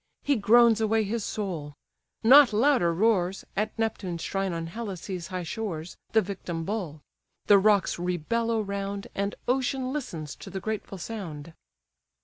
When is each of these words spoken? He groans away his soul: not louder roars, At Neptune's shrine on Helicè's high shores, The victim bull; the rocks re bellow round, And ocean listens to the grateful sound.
He 0.23 0.35
groans 0.35 0.81
away 0.81 1.03
his 1.03 1.23
soul: 1.23 1.75
not 2.23 2.51
louder 2.53 2.91
roars, 2.91 3.45
At 3.55 3.77
Neptune's 3.77 4.23
shrine 4.23 4.51
on 4.51 4.65
Helicè's 4.65 5.27
high 5.27 5.43
shores, 5.43 5.95
The 6.13 6.23
victim 6.23 6.65
bull; 6.65 7.03
the 7.45 7.59
rocks 7.59 7.99
re 7.99 8.17
bellow 8.17 8.61
round, 8.61 9.05
And 9.13 9.35
ocean 9.47 9.93
listens 9.93 10.35
to 10.37 10.49
the 10.49 10.59
grateful 10.59 10.97
sound. 10.97 11.53